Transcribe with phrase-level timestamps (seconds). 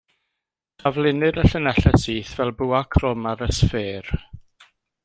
[0.83, 4.15] Taflunnir y llinellau syth fel bwa crwm ar y sffêr.